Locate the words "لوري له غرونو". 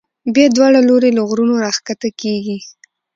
0.87-1.55